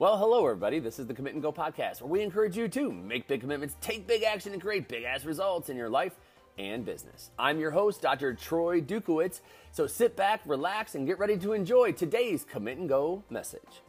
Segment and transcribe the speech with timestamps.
[0.00, 0.78] Well, hello, everybody.
[0.78, 3.76] This is the Commit and Go podcast, where we encourage you to make big commitments,
[3.82, 6.14] take big action, and create big ass results in your life
[6.56, 7.32] and business.
[7.38, 8.32] I'm your host, Dr.
[8.32, 9.40] Troy Dukowitz.
[9.72, 13.82] So sit back, relax, and get ready to enjoy today's Commit and Go message.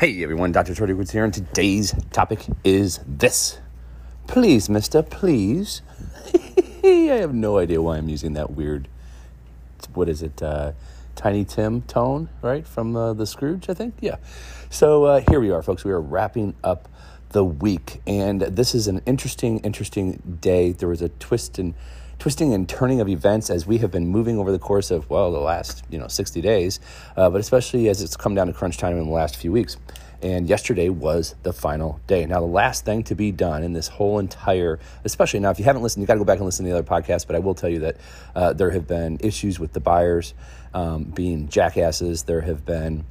[0.00, 0.50] Hey, everyone.
[0.50, 0.74] Dr.
[0.74, 3.58] Troy Dukowitz here, and today's topic is this.
[4.28, 5.82] Please, mister, please.
[6.82, 8.88] I have no idea why I'm using that weird,
[9.92, 10.72] what is it, uh,
[11.14, 12.66] Tiny Tim tone, right?
[12.66, 13.94] From uh, the Scrooge, I think.
[14.00, 14.16] Yeah.
[14.70, 15.84] So uh, here we are, folks.
[15.84, 16.88] We are wrapping up
[17.30, 20.72] the week, and this is an interesting, interesting day.
[20.72, 21.74] There was a twist and
[22.18, 25.32] twisting and turning of events as we have been moving over the course of well
[25.32, 26.78] the last you know 60 days,
[27.16, 29.76] uh, but especially as it's come down to crunch time in the last few weeks.
[30.22, 32.24] And yesterday was the final day.
[32.26, 35.64] Now, the last thing to be done in this whole entire, especially now, if you
[35.64, 37.26] haven't listened, you got to go back and listen to the other podcast.
[37.26, 37.96] But I will tell you that
[38.36, 40.32] uh, there have been issues with the buyers
[40.74, 42.22] um, being jackasses.
[42.22, 43.04] There have been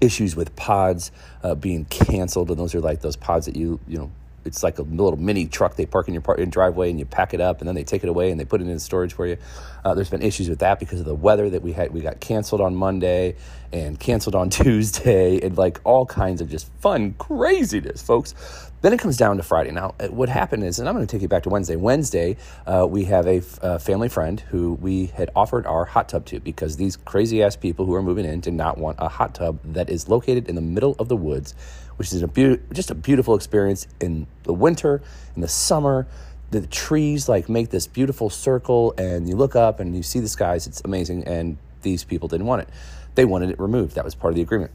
[0.00, 1.10] issues with pods
[1.42, 4.10] uh, being canceled, and those are like those pods that you you know
[4.44, 7.34] it's like a little mini truck they park in your, in driveway and you pack
[7.34, 9.26] it up and then they take it away and they put it in storage for
[9.26, 9.36] you.
[9.84, 11.92] Uh, there's been issues with that because of the weather that we had.
[11.92, 13.36] We got canceled on Monday
[13.72, 18.34] and canceled on Tuesday and like all kinds of just fun craziness, folks.
[18.80, 19.72] Then it comes down to Friday.
[19.72, 21.74] Now, uh, what happened is, and I'm going to take you back to Wednesday.
[21.74, 26.08] Wednesday, uh, we have a, f- a family friend who we had offered our hot
[26.08, 29.08] tub to because these crazy ass people who are moving in did not want a
[29.08, 31.54] hot tub that is located in the middle of the woods
[31.98, 35.02] which is a be- just a beautiful experience in the winter,
[35.34, 36.06] in the summer.
[36.50, 40.28] The trees like make this beautiful circle, and you look up and you see the
[40.28, 40.66] skies.
[40.66, 42.68] It's amazing, and these people didn't want it.
[43.16, 43.96] They wanted it removed.
[43.96, 44.70] That was part of the agreement.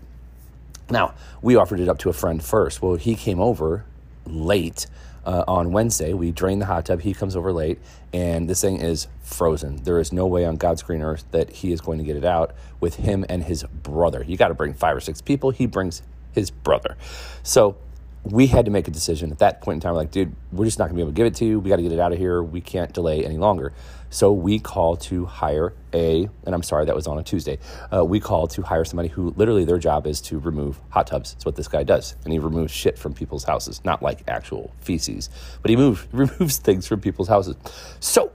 [0.89, 2.81] Now, we offered it up to a friend first.
[2.81, 3.85] Well, he came over
[4.25, 4.85] late
[5.25, 6.13] uh, on Wednesday.
[6.13, 7.01] We drained the hot tub.
[7.01, 7.79] He comes over late,
[8.11, 9.83] and this thing is frozen.
[9.83, 12.25] There is no way on God's green earth that he is going to get it
[12.25, 14.23] out with him and his brother.
[14.27, 15.51] You got to bring five or six people.
[15.51, 16.01] He brings
[16.33, 16.97] his brother.
[17.43, 17.77] So
[18.23, 19.93] we had to make a decision at that point in time.
[19.93, 21.59] We're like, dude, we're just not to be able to give it to you.
[21.59, 22.41] We got to get it out of here.
[22.41, 23.73] We can't delay any longer.
[24.09, 27.57] So we call to hire a, and I'm sorry, that was on a Tuesday.
[27.91, 31.33] Uh, we call to hire somebody who literally their job is to remove hot tubs.
[31.33, 32.15] That's what this guy does.
[32.23, 35.29] And he removes shit from people's houses, not like actual feces,
[35.61, 37.55] but he moves removes things from people's houses.
[37.99, 38.31] So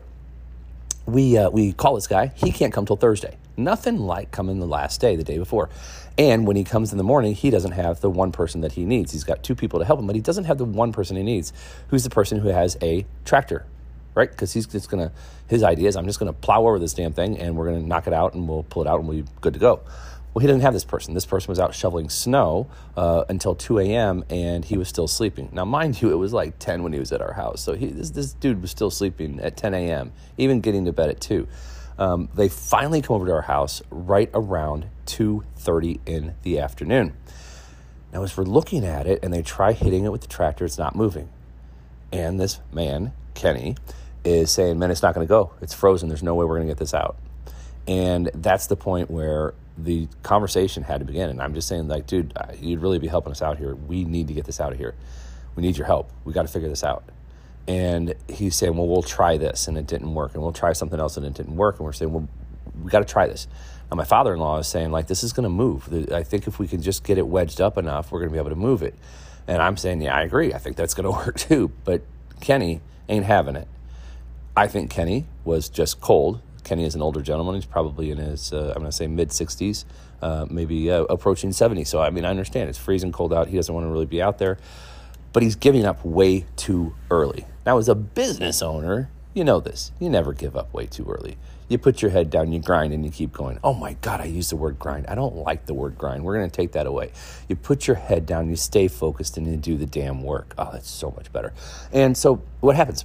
[1.06, 2.32] we, uh, we call this guy.
[2.34, 3.38] He can't come till Thursday.
[3.58, 5.69] Nothing like coming the last day, the day before.
[6.16, 8.84] And when he comes in the morning, he doesn't have the one person that he
[8.84, 9.10] needs.
[9.10, 11.24] He's got two people to help him, but he doesn't have the one person he
[11.24, 11.52] needs,
[11.88, 13.66] who's the person who has a tractor,
[14.14, 14.30] right?
[14.30, 15.10] Because he's just to,
[15.48, 18.06] his idea is, I'm just to plow over this damn thing and we're to knock
[18.06, 19.80] it out and we'll pull it out and we'll be good to go.
[20.32, 21.14] Well, he didn't have this person.
[21.14, 24.25] This person was out shoveling snow uh, until 2 a.m.
[24.30, 25.48] and he was still sleeping.
[25.52, 27.60] Now, mind you, it was like 10 when he was at our house.
[27.60, 31.08] So he, this, this dude was still sleeping at 10 a.m., even getting to bed
[31.08, 31.48] at 2.
[31.98, 37.14] Um, they finally come over to our house right around 2.30 in the afternoon.
[38.12, 40.78] Now, as we're looking at it and they try hitting it with the tractor, it's
[40.78, 41.28] not moving.
[42.12, 43.76] And this man, Kenny,
[44.25, 45.53] is saying, man, it's not going to go.
[45.60, 46.08] It's frozen.
[46.08, 47.16] There's no way we're going to get this out.
[47.87, 51.31] And that's the point where the conversation had to begin.
[51.31, 53.75] And I'm just saying, like, dude, you'd really be helping us out here.
[53.75, 54.94] We need to get this out of here.
[55.54, 56.10] We need your help.
[56.25, 57.04] We got to figure this out.
[57.69, 59.69] And he's saying, well, we'll try this.
[59.69, 60.33] And it didn't work.
[60.33, 61.77] And we'll try something else and it didn't work.
[61.77, 62.27] And we're saying, well,
[62.83, 63.47] we got to try this.
[63.91, 66.11] And my father in law is saying, like, this is going to move.
[66.12, 68.39] I think if we can just get it wedged up enough, we're going to be
[68.39, 68.95] able to move it.
[69.47, 70.53] And I'm saying, yeah, I agree.
[70.55, 71.71] I think that's going to work too.
[71.84, 72.03] But
[72.41, 73.69] Kenny ain't having it.
[74.56, 76.41] I think Kenny was just cold.
[76.65, 77.55] Kenny is an older gentleman.
[77.55, 79.85] He's probably in his, uh, I'm going to say mid 60s,
[80.21, 81.85] uh, maybe uh, approaching 70.
[81.85, 83.49] So, I mean, I understand it's freezing cold out.
[83.49, 84.59] He doesn't want to really be out there,
[85.33, 87.47] but he's giving up way too early.
[87.66, 89.93] Now, as a business owner, you know this.
[90.00, 91.37] You never give up way too early.
[91.69, 93.59] You put your head down, you grind, and you keep going.
[93.62, 95.06] Oh my God, I use the word grind.
[95.06, 96.25] I don't like the word grind.
[96.25, 97.12] We're going to take that away.
[97.47, 100.55] You put your head down, you stay focused, and you do the damn work.
[100.56, 101.53] Oh, that's so much better.
[101.93, 103.05] And so, what happens?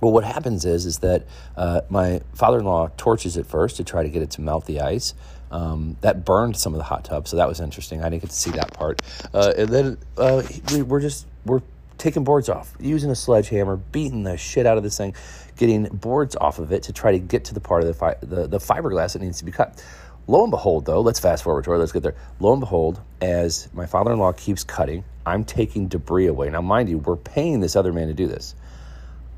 [0.00, 4.08] Well, what happens is is that uh, my father-in-law torches it first to try to
[4.08, 5.14] get it to melt the ice.
[5.50, 8.02] Um, that burned some of the hot tub, so that was interesting.
[8.02, 9.00] I didn't get to see that part.
[9.32, 10.42] Uh, and then uh,
[10.72, 11.62] we, we're just we're
[11.98, 15.14] taking boards off, using a sledgehammer, beating the shit out of this thing,
[15.56, 18.16] getting boards off of it to try to get to the part of the fi-
[18.20, 19.82] the, the fiberglass that needs to be cut.
[20.28, 21.78] Lo and behold, though, let's fast forward to it.
[21.78, 22.16] Let's get there.
[22.40, 26.50] Lo and behold, as my father-in-law keeps cutting, I'm taking debris away.
[26.50, 28.56] Now, mind you, we're paying this other man to do this.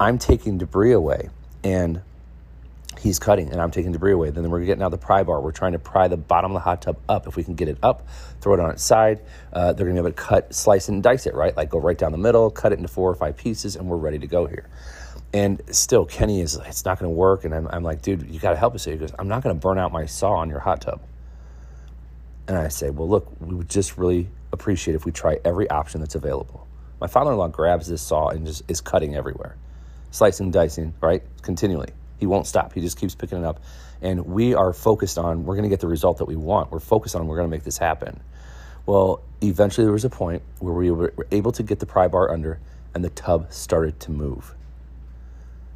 [0.00, 1.28] I'm taking debris away
[1.62, 2.00] and
[2.98, 4.30] he's cutting and I'm taking debris away.
[4.30, 5.40] Then we're getting out the pry bar.
[5.40, 7.26] We're trying to pry the bottom of the hot tub up.
[7.26, 8.06] If we can get it up,
[8.40, 9.20] throw it on its side,
[9.52, 11.56] uh, they're going to be able to cut, slice, and dice it, right?
[11.56, 13.96] Like go right down the middle, cut it into four or five pieces, and we're
[13.96, 14.68] ready to go here.
[15.32, 17.44] And still, Kenny is, it's not going to work.
[17.44, 18.94] And I'm, I'm like, dude, you got to help us here.
[18.94, 21.00] He goes, I'm not going to burn out my saw on your hot tub.
[22.46, 26.00] And I say, well, look, we would just really appreciate if we try every option
[26.00, 26.66] that's available.
[27.00, 29.56] My father in law grabs this saw and just is cutting everywhere,
[30.10, 31.22] slicing, dicing, right?
[31.42, 31.90] Continually.
[32.18, 32.72] He won't stop.
[32.72, 33.60] He just keeps picking it up.
[34.02, 36.70] And we are focused on, we're going to get the result that we want.
[36.70, 38.20] We're focused on, we're going to make this happen.
[38.86, 42.30] Well, eventually there was a point where we were able to get the pry bar
[42.30, 42.60] under
[42.94, 44.54] and the tub started to move.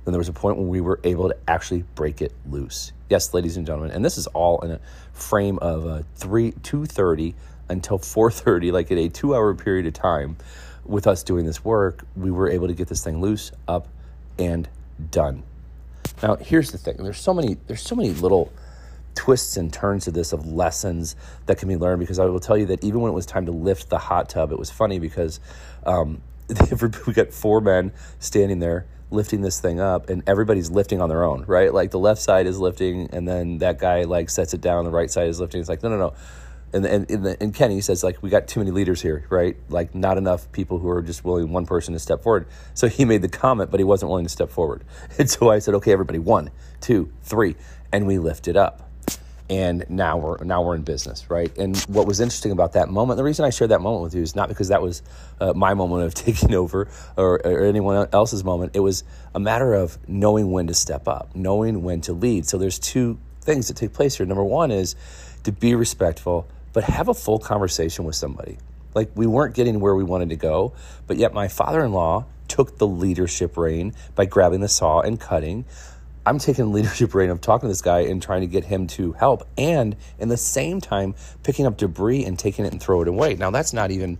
[0.05, 2.93] Then there was a point when we were able to actually break it loose.
[3.09, 4.81] Yes, ladies and gentlemen, and this is all in a
[5.13, 7.35] frame of a three two thirty
[7.69, 10.37] until four thirty, like in a two hour period of time.
[10.85, 13.87] With us doing this work, we were able to get this thing loose, up,
[14.39, 14.69] and
[15.11, 15.45] done.
[16.23, 18.53] Now, here's the thing: there's so many, there's so many little
[19.15, 21.17] twists and turns to this of lessons
[21.47, 22.01] that can be learned.
[22.01, 24.29] Because I will tell you that even when it was time to lift the hot
[24.29, 25.41] tub, it was funny because
[25.85, 26.23] um,
[27.07, 31.23] we got four men standing there lifting this thing up and everybody's lifting on their
[31.23, 31.73] own, right?
[31.73, 34.91] Like the left side is lifting and then that guy like sets it down, the
[34.91, 35.61] right side is lifting.
[35.61, 36.15] It's like, no, no, no.
[36.75, 39.57] And, and, and, Kenny says like, we got too many leaders here, right?
[39.69, 42.47] Like not enough people who are just willing one person to step forward.
[42.73, 44.85] So he made the comment, but he wasn't willing to step forward.
[45.19, 47.57] And so I said, okay, everybody, one, two, three.
[47.93, 48.91] And we lift it up
[49.53, 51.57] and now we're now we're in business, right?
[51.59, 54.23] And what was interesting about that moment, the reason I shared that moment with you
[54.23, 55.03] is not because that was
[55.41, 58.75] uh, my moment of taking over or, or, anyone else's moment.
[58.75, 59.05] It was
[59.35, 62.47] a matter of knowing when to step up, knowing when to lead.
[62.47, 64.25] So there's two things that take place here.
[64.25, 64.97] Number one is
[65.45, 68.59] to be respectful, but have a full conversation with somebody.
[68.95, 70.73] Like we weren't getting where we wanted to go,
[71.07, 75.65] but yet my father-in-law took the leadership reign by grabbing the saw and cutting.
[76.25, 79.13] I'm taking leadership reign of talking to this guy and trying to get him to
[79.13, 83.09] help, and in the same time picking up debris and taking it and throw it
[83.09, 83.35] away.
[83.35, 84.19] Now that's not even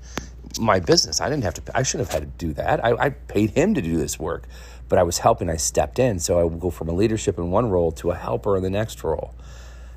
[0.59, 1.21] my business.
[1.21, 1.77] I didn't have to.
[1.77, 2.85] I shouldn't have had to do that.
[2.85, 4.45] I, I paid him to do this work,
[4.89, 5.49] but I was helping.
[5.49, 8.15] I stepped in, so I would go from a leadership in one role to a
[8.15, 9.35] helper in the next role.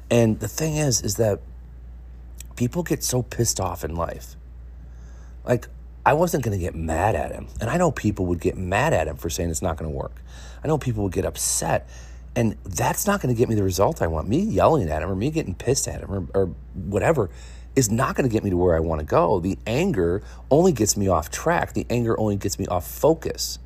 [0.09, 1.39] And the thing is, is that
[2.55, 4.35] people get so pissed off in life.
[5.43, 5.67] Like
[6.05, 7.47] I wasn't going to get mad at him.
[7.59, 9.95] And I know people would get mad at him for saying it's not going to
[9.95, 10.21] work.
[10.63, 11.87] I know people would get upset.
[12.35, 14.27] And that's not going to get me the result I want.
[14.27, 17.29] Me yelling at him or me getting pissed at him or, or whatever
[17.75, 19.39] is not going to get me to where I want to go.
[19.39, 21.73] The anger only gets me off track.
[21.73, 23.59] The anger only gets me off focus.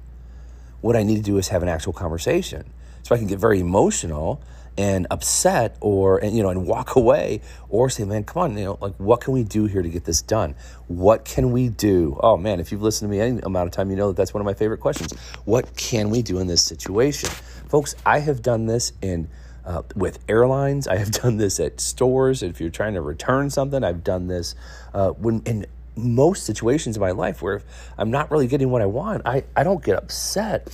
[0.82, 2.72] What I need to do is have an actual conversation.
[3.04, 4.42] So I can get very emotional
[4.80, 8.64] and upset or and you know and walk away or say man come on you
[8.64, 10.56] know like what can we do here to get this done?
[10.88, 12.18] What can we do?
[12.22, 14.34] Oh man if you've listened to me any amount of time you know that that's
[14.34, 15.14] one of my favorite questions.
[15.44, 17.30] What can we do in this situation?
[17.68, 19.28] Folks i have done this in
[19.66, 20.88] uh, with airlines.
[20.88, 22.42] I have done this at stores.
[22.42, 24.56] If you're trying to return something i've done this
[24.94, 25.66] uh, when in
[25.96, 27.62] most situations in my life where
[27.98, 30.70] i'm not really getting what i want i, I don't get upset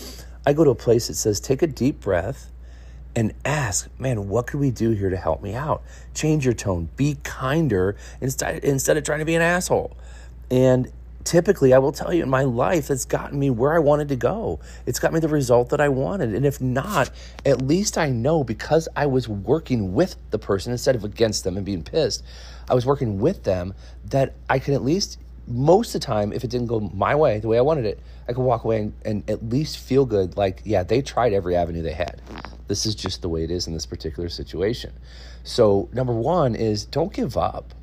[0.46, 2.52] i go to a place that says take a deep breath
[3.16, 5.82] and ask, man, what could we do here to help me out?
[6.14, 9.96] Change your tone, be kinder instead, instead of trying to be an asshole.
[10.52, 10.92] And
[11.24, 14.18] typically, I will tell you in my life, it's gotten me where I wanted to
[14.18, 14.60] go.
[14.86, 16.34] It's got me the result that I wanted.
[16.34, 17.10] And if not,
[17.46, 21.56] at least I know because I was working with the person instead of against them
[21.56, 22.22] and being pissed,
[22.70, 23.74] I was working with them
[24.06, 27.40] that I can at least most of the time, if it didn't go my way,
[27.40, 30.38] the way I wanted it, I could walk away and, and, at least feel good.
[30.38, 32.22] Like, yeah, they tried every avenue they had.
[32.68, 34.94] This is just the way it is in this particular situation.
[35.44, 37.74] So, number one is don't give up.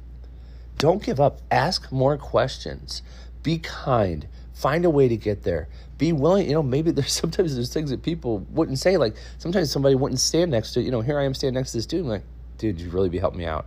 [0.79, 1.41] Don't give up.
[1.51, 3.03] Ask more questions.
[3.45, 4.27] Be kind.
[4.53, 5.69] Find a way to get there.
[5.99, 6.49] Be willing.
[6.49, 8.97] You know, maybe there's sometimes there's things that people wouldn't say.
[8.97, 10.83] Like sometimes somebody wouldn't stand next to.
[10.83, 12.01] You know, here I am standing next to this dude.
[12.01, 12.25] I'm like,
[12.59, 13.67] dude, you'd really be helping me out.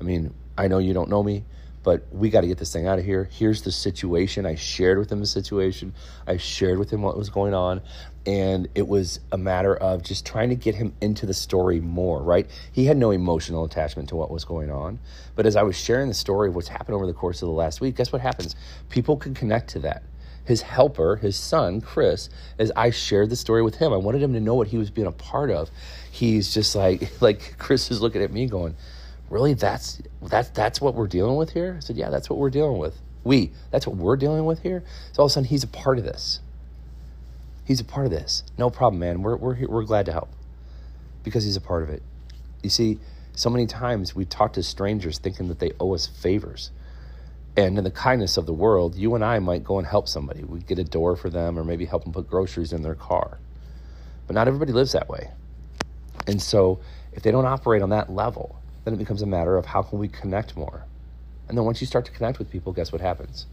[0.00, 1.44] I mean, I know you don't know me
[1.84, 3.28] but we got to get this thing out of here.
[3.30, 4.46] Here's the situation.
[4.46, 5.94] I shared with him the situation.
[6.26, 7.82] I shared with him what was going on.
[8.26, 12.22] And it was a matter of just trying to get him into the story more,
[12.22, 12.50] right?
[12.72, 14.98] He had no emotional attachment to what was going on.
[15.36, 17.54] But as I was sharing the story of what's happened over the course of the
[17.54, 18.56] last week, guess what happens?
[18.88, 20.04] People can connect to that.
[20.46, 24.32] His helper, his son, Chris, as I shared the story with him, I wanted him
[24.32, 25.70] to know what he was being a part of.
[26.10, 28.74] He's just like, like Chris is looking at me going,
[29.30, 31.74] really that's that's that's what we're dealing with here?
[31.76, 33.00] I said yeah that's what we're dealing with.
[33.24, 34.84] We that's what we're dealing with here?
[35.12, 36.40] So all of a sudden he's a part of this.
[37.64, 38.42] He's a part of this.
[38.58, 39.22] No problem man.
[39.22, 40.28] We're, we're, here, we're glad to help
[41.22, 42.02] because he's a part of it.
[42.62, 42.98] You see
[43.34, 46.70] so many times we talk to strangers thinking that they owe us favors.
[47.56, 50.44] And in the kindness of the world you and i might go and help somebody.
[50.44, 53.38] We get a door for them or maybe help them put groceries in their car.
[54.26, 55.30] But not everybody lives that way.
[56.26, 56.80] And so
[57.12, 59.98] if they don't operate on that level then it becomes a matter of how can
[59.98, 60.84] we connect more.
[61.48, 63.46] And then once you start to connect with people, guess what happens?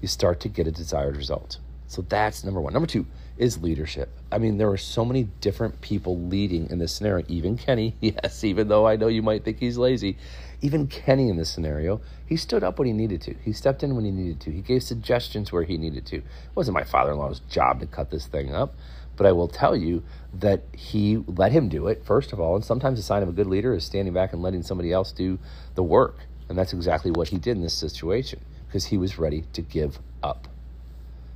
[0.00, 1.58] You start to get a desired result.
[1.86, 2.72] So that's number one.
[2.72, 4.08] Number two is leadership.
[4.30, 7.24] I mean, there are so many different people leading in this scenario.
[7.28, 10.16] Even Kenny, yes, even though I know you might think he's lazy,
[10.60, 13.34] even Kenny in this scenario, he stood up when he needed to.
[13.42, 14.50] He stepped in when he needed to.
[14.50, 16.16] He gave suggestions where he needed to.
[16.16, 16.24] It
[16.54, 18.74] wasn't my father in law's job to cut this thing up.
[19.16, 22.56] But I will tell you that he let him do it, first of all.
[22.56, 25.12] And sometimes a sign of a good leader is standing back and letting somebody else
[25.12, 25.38] do
[25.74, 26.18] the work.
[26.48, 29.98] And that's exactly what he did in this situation because he was ready to give
[30.22, 30.48] up.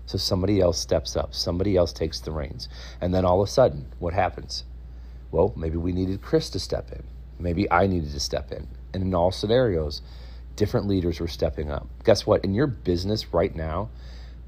[0.08, 2.70] So somebody else steps up, somebody else takes the reins.
[2.98, 4.64] And then all of a sudden, what happens?
[5.30, 7.02] Well, maybe we needed Chris to step in.
[7.38, 8.68] Maybe I needed to step in.
[8.94, 10.00] And in all scenarios,
[10.56, 11.86] different leaders were stepping up.
[12.04, 12.42] Guess what?
[12.42, 13.90] In your business right now,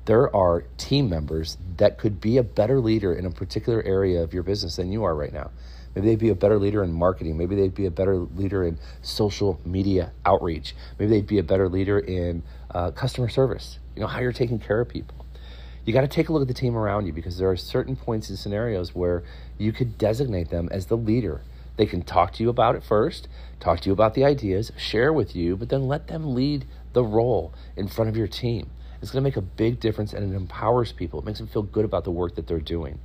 [0.06, 4.32] there are team members that could be a better leader in a particular area of
[4.32, 5.50] your business than you are right now.
[5.94, 7.36] Maybe they'd be a better leader in marketing.
[7.36, 10.74] Maybe they'd be a better leader in social media outreach.
[10.98, 14.58] Maybe they'd be a better leader in uh, customer service, you know, how you're taking
[14.58, 15.19] care of people.
[15.84, 17.96] You got to take a look at the team around you because there are certain
[17.96, 19.22] points and scenarios where
[19.56, 21.40] you could designate them as the leader.
[21.76, 25.12] They can talk to you about it first, talk to you about the ideas, share
[25.12, 28.70] with you, but then let them lead the role in front of your team.
[29.00, 31.20] It's going to make a big difference and it empowers people.
[31.20, 32.98] It makes them feel good about the work that they're doing.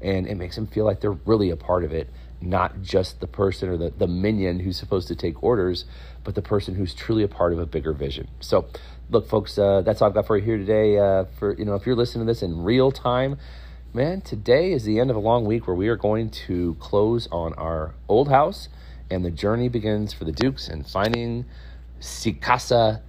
[0.00, 2.08] And it makes them feel like they're really a part of it,
[2.40, 5.84] not just the person or the, the minion who's supposed to take orders,
[6.22, 8.28] but the person who's truly a part of a bigger vision.
[8.38, 8.68] So,
[9.10, 10.98] look, folks, uh, that's all I've got for you here today.
[10.98, 13.38] Uh, for you know, if you're listening to this in real time,
[13.92, 17.28] man, today is the end of a long week where we are going to close
[17.32, 18.68] on our old house,
[19.10, 21.44] and the journey begins for the Dukes and finding
[22.00, 23.00] Sikasa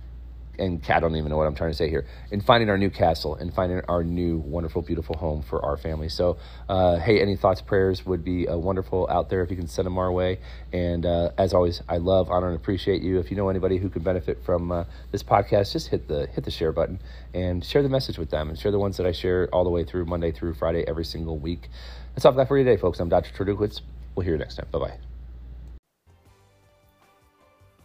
[0.61, 2.91] and I don't even know what I'm trying to say here, in finding our new
[2.91, 6.07] castle and finding our new wonderful, beautiful home for our family.
[6.07, 6.37] So,
[6.69, 9.87] uh, hey, any thoughts, prayers would be uh, wonderful out there if you can send
[9.87, 10.39] them our way.
[10.71, 13.19] And uh, as always, I love, honor, and appreciate you.
[13.19, 16.45] If you know anybody who could benefit from uh, this podcast, just hit the hit
[16.45, 16.99] the share button
[17.33, 19.69] and share the message with them, and share the ones that I share all the
[19.71, 21.69] way through Monday through Friday every single week.
[22.13, 22.99] That's all I've got for you today, folks.
[22.99, 23.31] I'm Dr.
[23.33, 23.81] Troy Dukowitz.
[24.15, 24.67] We'll hear you next time.
[24.71, 25.10] Bye bye.